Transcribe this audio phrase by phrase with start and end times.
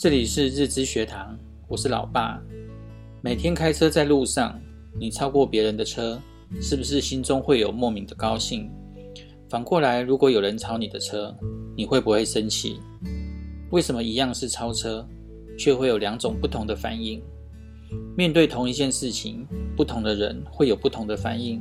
[0.00, 1.38] 这里是日知学堂，
[1.68, 2.40] 我是老爸。
[3.20, 4.58] 每天开车在路上，
[4.98, 6.18] 你超过别人的车，
[6.58, 8.70] 是不是心中会有莫名的高兴？
[9.50, 11.36] 反过来，如果有人超你的车，
[11.76, 12.80] 你会不会生气？
[13.72, 15.06] 为什么一样是超车，
[15.58, 17.22] 却会有两种不同的反应？
[18.16, 19.46] 面对同一件事情，
[19.76, 21.60] 不同的人会有不同的反应。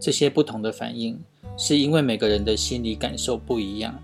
[0.00, 1.16] 这些不同的反应，
[1.56, 3.96] 是因为每个人的心理感受不一样。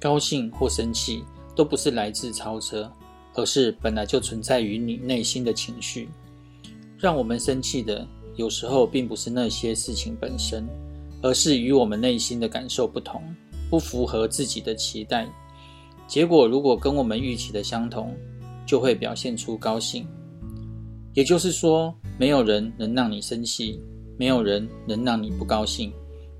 [0.00, 1.22] 高兴或生气，
[1.54, 2.90] 都不是来自超车。
[3.34, 6.08] 而是本来就存在于你内心的情绪，
[6.98, 8.06] 让我们生气的，
[8.36, 10.66] 有时候并不是那些事情本身，
[11.22, 13.22] 而是与我们内心的感受不同，
[13.70, 15.28] 不符合自己的期待。
[16.06, 18.14] 结果如果跟我们预期的相同，
[18.66, 20.06] 就会表现出高兴。
[21.14, 23.80] 也就是说，没有人能让你生气，
[24.18, 25.92] 没有人能让你不高兴，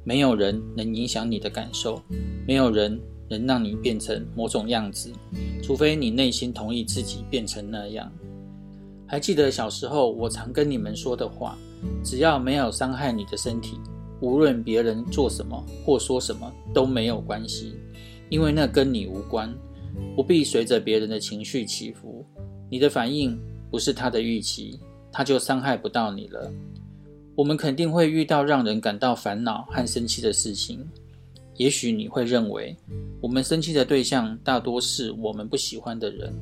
[0.04, 2.02] 没有人能影响你的感受，
[2.46, 3.00] 没有人。
[3.30, 5.10] 能让你变成某种样子，
[5.62, 8.10] 除非你内心同意自己变成那样。
[9.06, 11.56] 还记得小时候我常跟你们说的话：
[12.04, 13.78] 只要没有伤害你的身体，
[14.20, 17.74] 无论别人做什么或说什么都没有关系，
[18.28, 19.54] 因为那跟你无关，
[20.16, 22.26] 不必随着别人的情绪起伏。
[22.68, 23.38] 你的反应
[23.70, 24.78] 不是他的预期，
[25.12, 26.50] 他就伤害不到你了。
[27.36, 30.86] 我们肯定会遇到让人感到烦恼和生气的事情。
[31.60, 32.74] 也许你会认为，
[33.20, 36.32] 我们生气的对象大多是我们不喜欢的人，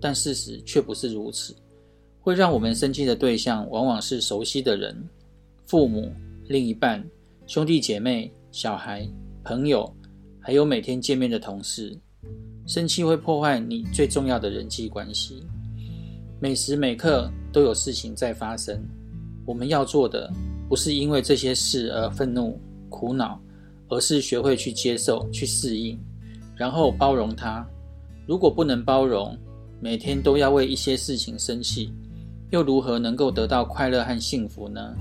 [0.00, 1.56] 但事实却不是如此。
[2.20, 4.96] 会让我们生气的对象往往是熟悉的人，
[5.66, 6.12] 父母、
[6.46, 7.04] 另一半、
[7.48, 9.04] 兄弟姐妹、小孩、
[9.42, 9.92] 朋友，
[10.38, 11.98] 还有每天见面的同事。
[12.64, 15.42] 生气会破坏你最重要的人际关系。
[16.38, 18.80] 每时每刻都有事情在发生，
[19.44, 20.32] 我们要做的
[20.68, 22.56] 不是因为这些事而愤怒、
[22.88, 23.36] 苦恼。
[23.90, 25.98] 而是学会去接受、去适应，
[26.56, 27.66] 然后包容它。
[28.26, 29.36] 如果不能包容，
[29.80, 31.92] 每天都要为一些事情生气，
[32.50, 34.94] 又如何能够得到快乐和幸福呢？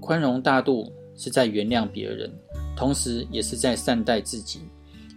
[0.00, 2.30] 宽容大度是在原谅别人，
[2.76, 4.60] 同时也是在善待自己。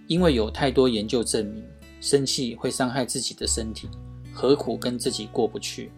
[0.08, 1.64] 因为有太多研究证明，
[2.00, 3.88] 生气会伤害自己的身体，
[4.34, 5.92] 何苦跟自己过不去？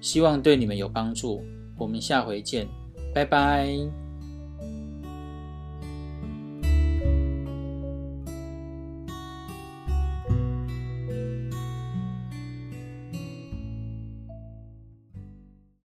[0.00, 1.42] 希望对你们有帮助。
[1.78, 2.66] 我们下回见，
[3.14, 4.01] 拜拜。